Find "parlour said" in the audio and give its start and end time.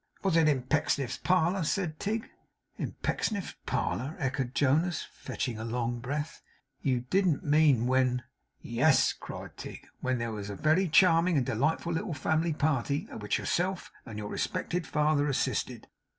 1.19-1.99